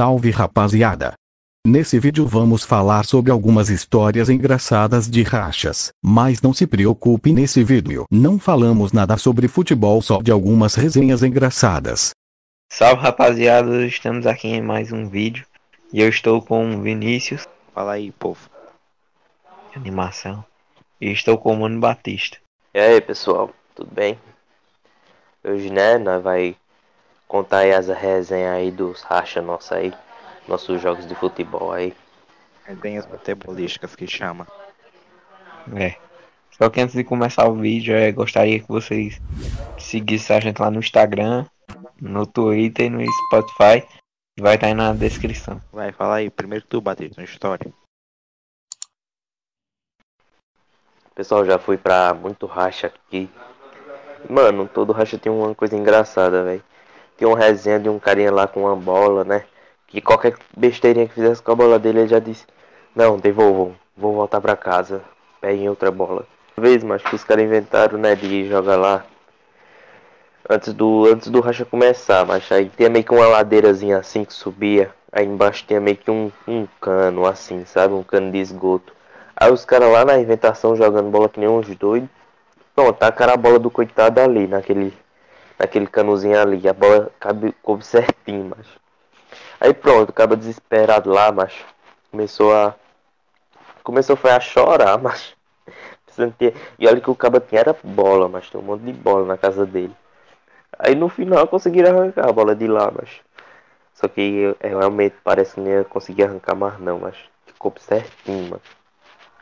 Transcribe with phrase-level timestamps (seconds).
[0.00, 1.12] Salve rapaziada!
[1.62, 7.62] Nesse vídeo vamos falar sobre algumas histórias engraçadas de rachas, mas não se preocupe nesse
[7.62, 12.12] vídeo, não falamos nada sobre futebol só de algumas resenhas engraçadas.
[12.72, 15.44] Salve rapaziada, estamos aqui em mais um vídeo
[15.92, 17.46] e eu estou com o Vinícius.
[17.74, 18.48] Fala aí, povo.
[19.76, 20.42] Animação.
[20.98, 22.38] E estou com o Mano Batista.
[22.72, 24.18] E aí pessoal, tudo bem?
[25.44, 26.56] Hoje né, nós vai
[27.30, 29.94] contar aí as resenhas aí dos racha nossa aí,
[30.48, 31.94] nossos jogos de futebol aí.
[32.64, 34.48] Resenhas futebolísticas que chama.
[35.76, 35.94] É.
[36.50, 39.20] Só que antes de começar o vídeo, eu gostaria que vocês
[39.78, 41.46] seguissem a gente lá no Instagram,
[42.00, 43.86] no Twitter e no Spotify.
[44.38, 45.62] Vai estar aí na descrição.
[45.72, 46.30] Vai, fala aí.
[46.30, 47.72] Primeiro tu, Batista, uma história.
[51.14, 53.30] Pessoal, já fui pra muito racha aqui.
[54.28, 56.69] Mano, todo racha tem uma coisa engraçada, velho.
[57.20, 59.44] Tem uma resenha de um carinha lá com uma bola, né?
[59.86, 62.46] Que qualquer besteirinha que fizesse com a bola dele, ele já disse:
[62.96, 65.02] Não, devolvam, vou voltar pra casa.
[65.38, 66.24] Peguem outra bola.
[66.56, 68.14] Uma vez, mas que os caras inventaram, né?
[68.14, 69.04] De jogar lá.
[70.48, 74.32] Antes do, antes do racha começar, mas aí tinha meio que uma ladeirazinha assim que
[74.32, 74.90] subia.
[75.12, 77.92] Aí embaixo tinha meio que um, um cano assim, sabe?
[77.92, 78.94] Um cano de esgoto.
[79.36, 82.08] Aí os caras lá na inventação jogando bola que nem uns doidos.
[82.74, 84.94] Pronto, tacaram a bola do coitado ali, naquele,
[85.60, 86.66] naquele canozinho ali.
[86.66, 88.66] A bola cabe, coube certinho, mas.
[89.60, 91.52] Aí pronto, acaba desesperado lá, mas
[92.10, 92.74] começou a.
[93.84, 95.34] Começou foi a chorar, mas.
[96.78, 99.38] E olha que o caba tinha era bola, mas tem um monte de bola na
[99.38, 99.94] casa dele.
[100.78, 103.08] Aí no final conseguiram arrancar a bola de lá, mas.
[103.94, 107.14] Só que eu, eu realmente parece que não ia conseguir arrancar mais não, mas
[107.46, 108.62] ficou certinho, mano.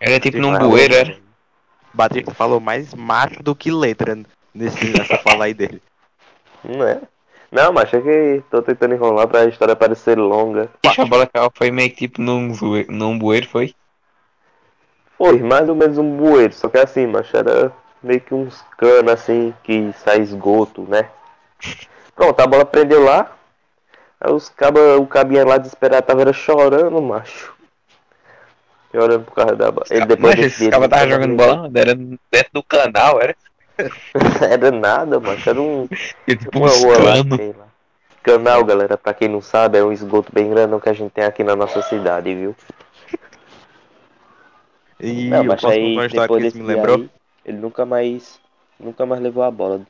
[0.01, 1.17] Era tipo num bueiro, era.
[1.95, 4.17] Batista falou mais macho do que letra
[4.55, 5.83] nesse, nessa fala aí dele.
[6.65, 7.01] Não é?
[7.51, 10.69] Não, mas é que tô tentando enrolar pra história parecer longa.
[10.99, 12.53] A bola caiu, foi meio que tipo num,
[12.89, 13.75] num bueiro, foi?
[15.17, 19.13] Foi mais ou menos um bueiro, só que assim, mas era meio que uns canos
[19.13, 21.09] assim que sai esgoto, né?
[22.15, 23.33] Pronto, a bola prendeu lá.
[24.21, 27.55] Aí os caba, o cabinha lá desesperado tava era chorando, macho.
[28.93, 29.87] Chorando por causa da bola.
[29.91, 33.35] Ele depois Mas desse esse ele tava jogando bola, era dentro do canal, era.
[34.51, 35.51] Era nada, macho.
[35.51, 35.89] Era um.
[36.27, 37.67] E, tipo, Uma rua lá, sei lá.
[38.23, 41.25] Canal, galera, pra quem não sabe, é um esgoto bem grandão que a gente tem
[41.25, 42.55] aqui na nossa cidade, viu?
[45.01, 46.97] E Não, eu mas posso aí depois que desse me lembrou?
[46.97, 47.11] aí,
[47.45, 48.41] ele nunca mais.
[48.79, 49.81] Nunca mais levou a bola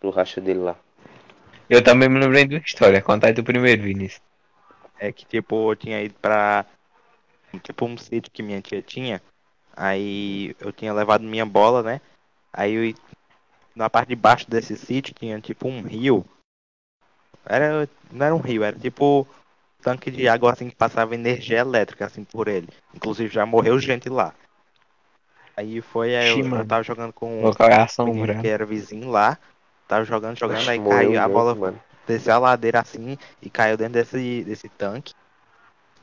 [0.00, 0.76] pro racha dele lá.
[1.68, 3.00] Eu também me lembrei de uma história.
[3.00, 4.22] Conta aí do primeiro, Vinícius.
[4.98, 6.64] É que tipo, eu tinha ido pra.
[7.62, 9.22] Tipo um sítio que minha tia tinha.
[9.76, 12.00] Aí eu tinha levado minha bola, né?
[12.52, 12.94] Aí eu,
[13.80, 16.24] na parte de baixo desse sítio tinha tipo um rio.
[17.46, 19.26] Era, não era um rio, era tipo
[19.80, 22.68] tanque de água assim que passava energia elétrica assim por ele.
[22.94, 24.34] Inclusive já morreu gente lá.
[25.56, 29.38] Aí foi, aí eu, eu tava jogando com um menino que era vizinho lá.
[29.88, 31.82] Tava jogando, jogando, Oxe, aí caiu a bola mano.
[32.06, 35.14] desceu a ladeira assim e caiu dentro desse, desse tanque.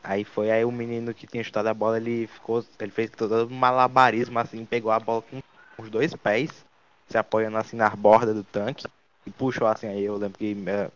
[0.04, 2.66] Aí foi aí o menino que tinha chutado a bola, ele ficou.
[2.80, 5.42] Ele fez todo um malabarismo assim, pegou a bola com
[5.82, 6.66] os dois pés,
[7.08, 8.88] se apoiando assim nas bordas do tanque,
[9.26, 10.90] e puxou assim, aí eu lembro que minha,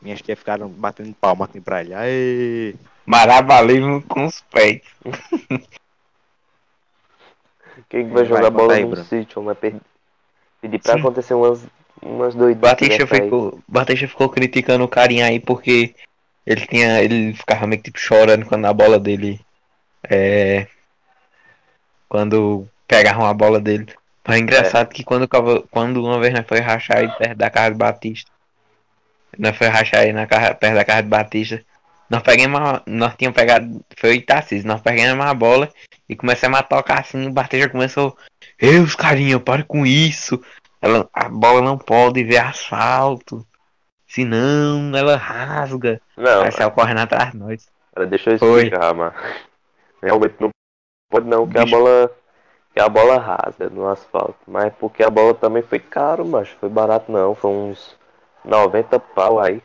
[0.00, 1.94] minhas tias ficaram batendo palma assim pra ele.
[1.94, 2.74] Aê!
[3.04, 4.80] Marabalismo com os pés.
[7.88, 9.04] Quem que vai Vai, jogar conta bola aí, num Bruno.
[9.04, 9.76] sítio, per-
[10.60, 11.00] pedir pra Sim.
[11.00, 11.66] acontecer umas,
[12.02, 12.60] umas doidas.
[12.60, 15.94] Batista ficou, Batista ficou criticando o carinha aí porque
[16.46, 17.02] ele tinha.
[17.02, 19.40] Ele ficava meio que tipo chorando quando a bola dele.
[20.08, 20.66] É.
[22.08, 23.92] Quando pegavam a bola dele.
[24.26, 25.28] Mas é engraçado que quando,
[25.70, 28.30] quando uma vez nós foi rachar aí perto da casa de Batista.
[29.38, 31.62] Nós foi rachar aí na casa, perto da casa de Batista.
[32.08, 33.84] Nós pegamos Nós tínhamos pegado.
[33.96, 35.68] Foi o Itacis, nós pegamos a bola
[36.08, 38.16] e começamos a tocar assim, o Batista começou.
[38.58, 40.40] Ei, os carinha, para com isso.
[40.80, 43.46] Ela, a bola não pode ver asfalto.
[44.08, 46.00] Senão ela rasga.
[46.16, 47.68] Não, Aí saiu correndo atrás de nós.
[47.94, 49.14] cara, deixa eu explicar, mano.
[50.02, 50.50] Realmente não
[51.10, 52.10] pode não que a bola.
[52.76, 54.36] Que a bola rasga no asfalto.
[54.46, 57.34] Mas porque a bola também foi caro, mas foi barato não.
[57.34, 57.96] Foi uns
[58.44, 59.62] 90 pau aí.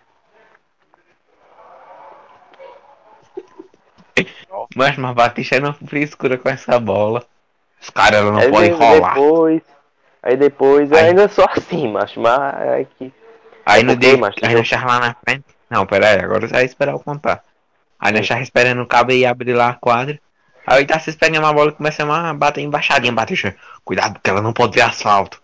[4.75, 7.25] Mas, mas Batista não frescura com essa bola.
[7.81, 9.13] Os caras não podem de- rolar.
[9.15, 9.61] depois.
[10.23, 12.19] Aí depois Aí- ainda só assim, macho.
[12.21, 13.13] Mas é que.
[13.65, 15.45] Aí é no dia, macho, aí tava lá na frente.
[15.69, 17.43] Não, pera aí, agora você vai esperar eu contar.
[17.99, 20.19] Aí nós tava esperando o cabo e abrir lá a quadra.
[20.65, 23.55] Aí tá se pegando uma bola e começamos a bater embaixadinha, Batista.
[23.83, 25.41] Cuidado, porque ela não pode ver asfalto.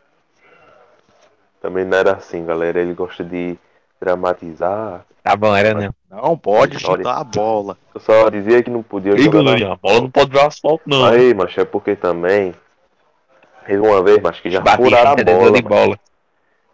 [1.61, 2.79] Também não era assim, galera.
[2.79, 3.57] Ele gosta de
[3.99, 5.05] dramatizar.
[5.23, 5.93] Tá bom, era não.
[6.09, 7.03] Não pode História.
[7.03, 7.77] chutar a bola.
[7.93, 10.83] Eu só dizia que não podia jogar na a bola não pode ver o asfalto,
[10.85, 11.05] não.
[11.05, 12.53] Aí, macho, é porque também.
[13.65, 15.51] Teve uma vez, macho, que já Batista furaram a bola.
[15.51, 15.99] de bola.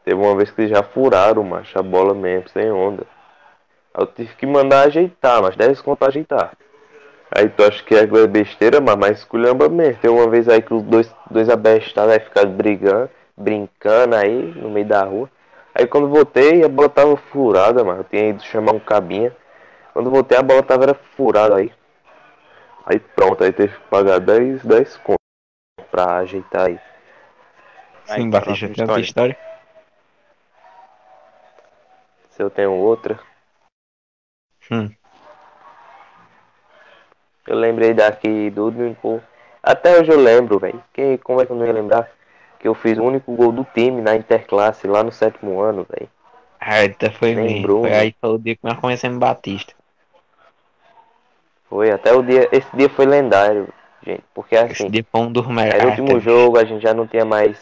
[0.06, 3.07] Teve uma vez que já furaram, macho, a bola mesmo, sem onda.
[3.94, 6.51] Aí eu tive que mandar ajeitar, mas 10 conto ajeitar.
[7.35, 10.00] Aí tu acha que é besteira, mas mais esculhamba mesmo.
[10.00, 14.69] Tem uma vez aí que os dois, dois abestados aí ficaram brigando, brincando aí no
[14.69, 15.30] meio da rua.
[15.74, 18.01] Aí quando voltei, a bola tava furada, mano.
[18.01, 19.35] Eu tinha ido chamar um cabinha.
[19.94, 21.74] Quando voltei, a bola tava era furada aí.
[22.85, 25.18] Aí pronto, aí teve que pagar 10, 10 conto
[25.89, 26.80] pra ajeitar aí.
[28.09, 29.38] Aí, Sim, Batista, próxima tem outra história?
[32.30, 33.19] Se eu tenho outra.
[34.69, 34.89] Hum.
[37.54, 39.22] Eu lembrei daqui do único.
[39.62, 40.84] Até hoje eu lembro, velho.
[40.92, 42.10] Que como é que eu não ia lembrar?
[42.58, 46.10] Que eu fiz o único gol do time na interclasse lá no sétimo ano, velho.
[46.60, 47.36] Ah, então foi.
[47.36, 49.76] Lembrou, Foi aí foi o dia que nós conhecemos Batista.
[51.70, 52.50] Foi até o dia.
[52.52, 53.68] Esse dia foi lendário,
[54.04, 54.24] gente.
[54.34, 55.76] Porque Esse assim, dia foi um dos melhores.
[55.76, 57.56] era o último jogo, a gente já não tinha mais.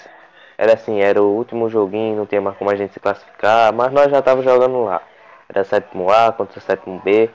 [0.57, 3.91] Era assim, era o último joguinho, não tinha mais como a gente se classificar, mas
[3.91, 5.01] nós já tava jogando lá.
[5.49, 7.29] Era sétimo A contra sétimo B.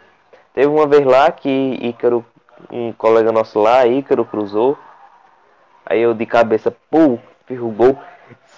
[0.55, 1.51] Teve uma vez lá que
[1.83, 2.25] Ícaro,
[2.71, 4.79] um colega nosso lá, Ícaro cruzou.
[5.85, 7.99] Aí eu de cabeça, pô, fiz o gol,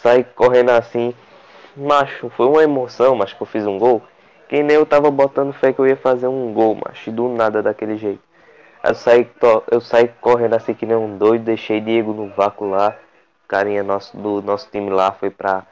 [0.03, 1.15] saí correndo assim.
[1.77, 4.03] Macho, foi uma emoção, mas que eu fiz um gol.
[4.49, 7.62] Que nem eu tava botando fé que eu ia fazer um gol, macho, do nada
[7.62, 8.23] daquele jeito.
[8.83, 9.29] Eu saí,
[9.71, 12.97] eu saí correndo assim que nem um doido, deixei Diego no vácuo lá.
[13.47, 15.65] Carinha nosso do nosso time lá foi pra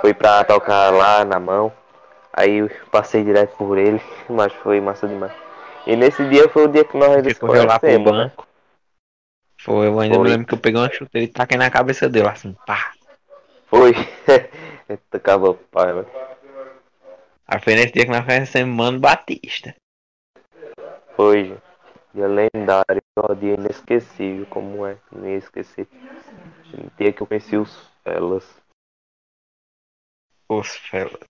[0.00, 1.72] foi pra tocar lá na mão.
[2.32, 5.41] Aí eu passei direto por ele, mas foi massa demais.
[5.86, 8.24] E nesse dia foi o dia que nós Ele correu lá pro conhecemos, né?
[8.24, 8.46] banco.
[9.60, 10.24] Foi, eu ainda Foi.
[10.24, 12.92] me lembro que eu peguei uma chuteira e taquei na cabeça dele, assim, pá.
[13.66, 13.92] Foi.
[14.88, 16.06] Eita, cava pai, velho.
[17.46, 19.74] Aí foi nesse dia que nós conhecemos Mano Batista.
[21.16, 21.62] Foi, gente.
[22.14, 25.88] Dia lendário, ó, dia inesquecível, como é, não ia esquecer.
[26.74, 27.74] O dia que eu conheci os
[28.04, 28.46] felas.
[30.48, 31.22] Os felas.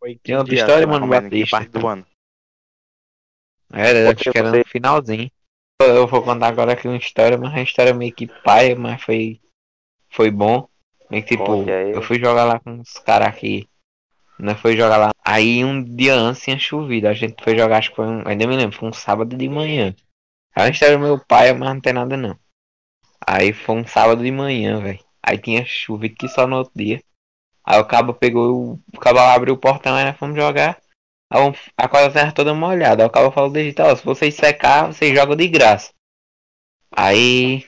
[0.00, 1.56] Foi que Tem outra dia, história, mano, Batista?
[1.58, 2.06] parte do ano.
[3.72, 5.30] Era, acho que era no finalzinho.
[5.80, 9.40] Eu vou contar agora aqui uma história, mas uma história meio que paia, mas foi,
[10.10, 10.68] foi bom.
[11.10, 13.68] Meio que tipo, eu fui jogar lá com uns caras aqui.
[14.38, 15.10] Nós foi jogar lá.
[15.24, 17.08] Aí um dia antes tinha chovido.
[17.08, 18.26] A gente foi jogar, acho que foi um.
[18.26, 19.94] Ainda me lembro, foi um sábado de manhã.
[20.54, 22.38] A história do meu pai, mas não tem nada não.
[23.26, 25.00] Aí foi um sábado de manhã, velho.
[25.22, 27.02] Aí tinha chovido que só no outro dia.
[27.64, 30.80] Aí o cabo pegou, o, o cabo abriu o portão, aí nós fomos jogar.
[31.30, 33.06] A quadra tava toda molhada.
[33.06, 35.92] O cabo falou ó, se vocês secar, vocês jogam de graça.
[36.90, 37.66] Aí.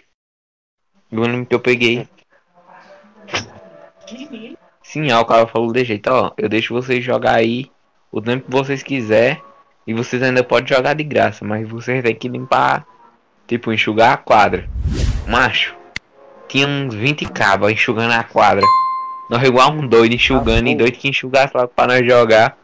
[1.12, 2.08] Eu lembro que eu peguei.
[4.82, 7.70] Sim, aí o cara falou de jeito, ó, eu deixo vocês jogar aí
[8.10, 9.40] o tempo que vocês quiser
[9.86, 12.84] e vocês ainda podem jogar de graça, mas vocês têm que limpar,
[13.46, 14.68] tipo, enxugar a quadra.
[15.28, 15.76] Macho,
[16.48, 18.66] tinha uns 20 cabos enxugando a quadra.
[19.28, 22.58] Nós igual um doido enxugando e doido que enxugasse logo pra nós jogar.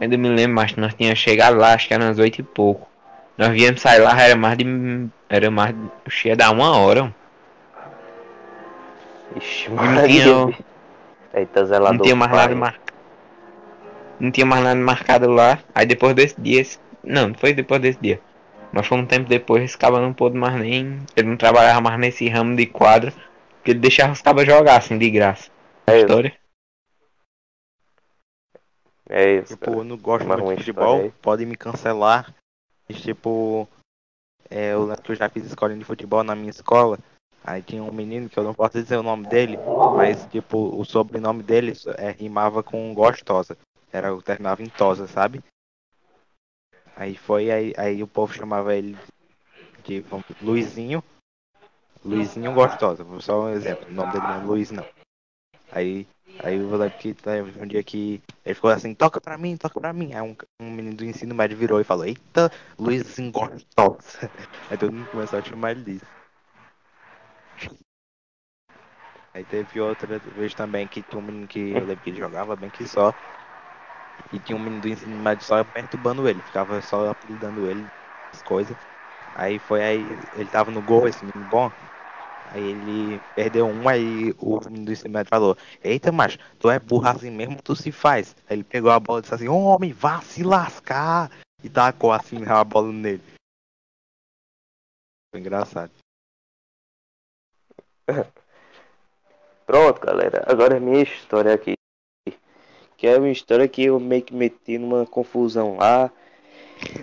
[0.00, 2.88] Ainda me lembro, mas nós tínhamos chegado lá, acho que era umas 8 e pouco.
[3.38, 4.64] Nós viemos sair lá, era mais de.
[5.28, 5.74] Era mais
[6.24, 7.02] ia dar uma hora.
[7.02, 7.14] mano.
[9.36, 10.22] Ixi, não Maria.
[10.24, 10.58] tinha-
[11.34, 11.94] Eita, zelador.
[11.98, 12.40] Não tinha mais pai.
[12.40, 12.84] nada marcado.
[14.20, 15.58] Não tinha mais nada marcado lá.
[15.74, 16.62] Aí depois desse dia.
[17.02, 18.20] Não, não foi depois desse dia.
[18.72, 20.98] Mas foi um tempo depois, esse cabo não pôde mais nem.
[21.16, 23.12] Ele não trabalhava mais nesse ramo de quadra.
[23.56, 25.50] Porque ele deixava os cabos jogar assim de graça.
[25.86, 26.32] É, História.
[29.08, 29.56] É isso.
[29.56, 31.12] Tipo, eu não gosto muito de futebol, aí.
[31.22, 32.34] pode me cancelar.
[32.88, 33.68] Mas, tipo,
[34.50, 36.98] é, eu eu já fiz escolinha de futebol na minha escola.
[37.42, 39.58] Aí tinha um menino que eu não posso dizer o nome dele,
[39.96, 43.56] mas tipo, o sobrenome dele é, rimava com gostosa.
[43.92, 45.42] Era, terminava em tosa, sabe?
[46.96, 48.96] Aí foi, aí, aí o povo chamava ele
[49.84, 51.02] de vamos, Luizinho.
[52.04, 54.84] Luizinho Gostosa, só um exemplo, o nome dele não é Luiz não.
[55.74, 56.06] Aí,
[56.42, 59.80] aí eu lembro que teve um dia que ele ficou assim, toca pra mim, toca
[59.80, 60.14] pra mim.
[60.14, 64.30] Aí um, um menino do ensino médio virou e falou, eita, Luizinho Gostosa.
[64.70, 66.06] Aí todo mundo começou a chamar ele disso.
[69.34, 72.70] Aí teve outra vez também que tinha um menino que eu lembro que jogava bem
[72.70, 73.14] que só.
[74.32, 77.90] E tinha um menino do ensino médio só perturbando ele, ficava só apelidando ele,
[78.32, 78.76] as coisas.
[79.34, 81.72] Aí foi aí, ele tava no gol, esse menino bom.
[82.54, 86.78] Aí ele perdeu um, aí o menino do ensino médio falou, eita, macho, tu é
[86.78, 88.36] burro assim mesmo, tu se faz.
[88.48, 91.32] Aí ele pegou a bola e disse assim, homem, vá se lascar.
[91.64, 93.22] E tacou assim a bola nele.
[95.32, 95.90] Foi engraçado.
[99.66, 100.44] Pronto, galera.
[100.46, 101.72] Agora é minha história aqui.
[102.96, 106.08] Que é uma história que eu meio que meti numa confusão lá.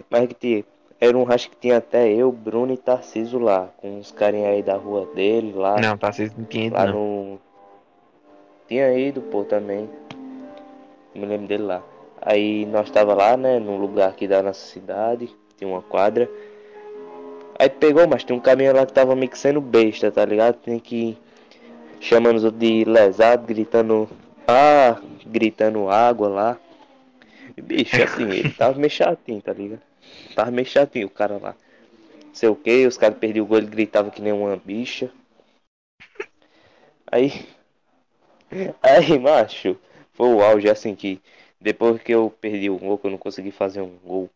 [0.09, 0.65] Mas que tinha,
[1.01, 4.61] era um racha que tinha até eu, Bruno e Tarciso lá, com uns carinha aí
[4.61, 5.81] da rua dele lá.
[5.81, 6.93] Não, Tarcísio não tinha ido, lá não.
[6.93, 7.39] no.
[8.67, 9.89] Tinha ido, pô, também.
[11.15, 11.81] Me lembro dele lá.
[12.21, 16.29] Aí nós tava lá, né, num lugar aqui da nossa cidade, tinha uma quadra.
[17.57, 20.57] Aí pegou, mas tinha um caminhão lá que tava meio que sendo besta, tá ligado?
[20.57, 21.17] Tem que
[21.99, 24.07] chamando os outros de lesado, gritando
[24.47, 26.57] ah, gritando água lá.
[27.59, 29.90] Bicho, assim, ele tava meio chatinho, tá ligado?
[30.35, 31.55] Tava meio chatinho o cara lá.
[32.27, 35.11] Não sei o que, os caras perdiam o gol, ele gritava que nem uma bicha.
[37.11, 37.45] Aí.
[38.81, 39.77] Aí, macho,
[40.13, 41.21] foi o auge assim que
[41.59, 44.29] depois que eu perdi o gol, que eu não consegui fazer um gol.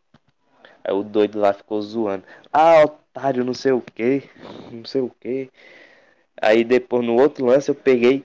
[0.84, 2.24] Aí o doido lá ficou zoando.
[2.52, 4.24] Ah, otário, não sei o que,
[4.72, 5.50] não sei o que.
[6.40, 8.24] Aí depois no outro lance eu peguei,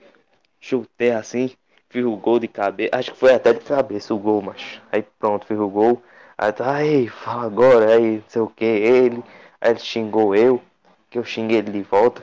[0.60, 1.50] chutei assim,
[1.90, 2.90] fiz o gol de cabeça.
[2.96, 4.82] Acho que foi até de cabeça o gol, macho.
[4.92, 6.02] Aí pronto, fiz o gol.
[6.36, 9.22] Aí tá, aí, fala agora, aí, não sei o que, ele.
[9.60, 10.62] Aí ele xingou eu,
[11.10, 12.22] que eu xinguei ele de volta.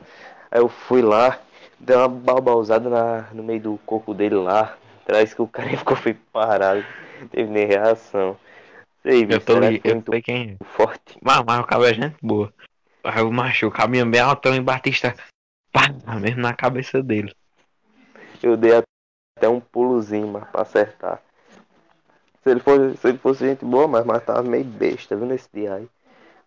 [0.52, 1.40] Aí eu fui lá,
[1.80, 4.78] dei uma balbausada na, no meio do corpo dele lá.
[5.04, 6.84] Atrás que o cara ficou foi parado.
[7.20, 8.38] Não teve nem reação.
[9.02, 10.66] Sei, Eu tô ali, foi eu sei quem é.
[10.66, 11.18] forte.
[11.22, 12.54] Mas, mas o cabo é gente boa.
[13.04, 15.16] Aí o macho, o caminhão bem altão em Batista.
[15.72, 15.88] Pá,
[16.20, 17.34] mesmo na cabeça dele.
[18.42, 18.84] Eu dei
[19.38, 21.22] até um pulozinho, mas pra acertar.
[22.44, 25.50] Se ele fosse, se ele fosse gente boa, mas, mas tava meio besta, viu, nesse
[25.54, 25.90] dia aí.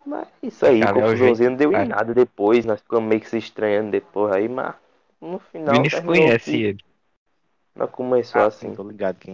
[0.04, 1.84] Mas isso aí, Cara, é o confusãozinha não deu cara.
[1.84, 4.74] em nada depois, nós ficamos meio que se estranhando depois aí, mas
[5.20, 5.74] no final.
[5.74, 6.84] Vinícius conhece que ele.
[7.74, 8.70] Não começou Ah, assim.
[8.70, 9.32] sim, tô ligado quem.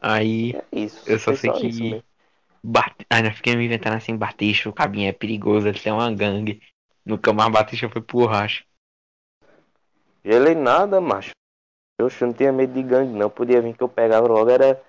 [0.00, 1.08] Aí, É isso.
[1.08, 2.02] eu só sei isso que.
[2.62, 2.94] Bat...
[3.08, 6.60] Aí nós ficamos inventando assim, Batista, o cabinho é perigoso, ele tem uma gangue.
[7.04, 8.64] Nunca mais Batista foi pro racho.
[10.24, 11.30] Gelei nada, macho.
[12.00, 13.28] Eu não tinha medo de gangue, não.
[13.28, 14.80] Podia vir que eu pegava logo, era.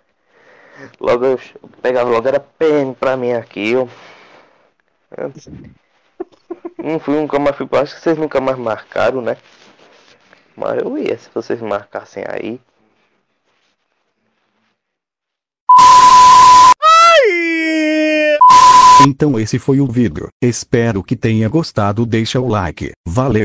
[1.00, 1.39] Logo eu
[1.82, 3.88] pegava logo, era PM pra mim aqui, ó.
[5.18, 5.50] Antes.
[6.77, 7.68] Não fui, nunca mais fui.
[7.74, 9.38] Acho que vocês nunca mais marcaram, né?
[10.56, 12.60] Mas eu ia, se vocês marcassem aí.
[19.08, 20.27] Então esse foi o vídeo.
[20.41, 22.06] Espero que tenha gostado.
[22.06, 22.91] Deixa o like.
[23.08, 23.39] Valeu.